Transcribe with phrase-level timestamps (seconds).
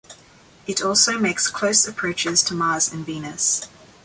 [0.65, 3.67] It also makes close approaches to Mars and Venus.